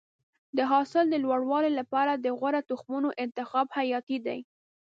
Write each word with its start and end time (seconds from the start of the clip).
د 0.57 0.59
حاصل 0.71 1.05
د 1.09 1.15
لوړوالي 1.23 1.71
لپاره 1.79 2.13
د 2.15 2.27
غوره 2.37 2.61
تخمونو 2.69 3.09
انتخاب 3.23 3.67
حیاتي 3.77 4.17
دی. 4.25 4.39